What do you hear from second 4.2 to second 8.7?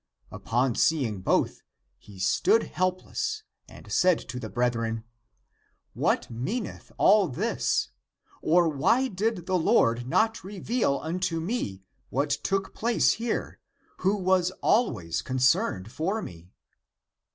to the brethren," What meaneth all this? Or